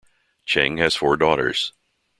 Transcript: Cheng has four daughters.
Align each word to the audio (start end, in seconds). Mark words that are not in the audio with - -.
Cheng 0.47 0.77
has 0.77 0.95
four 0.95 1.15
daughters. 1.15 1.73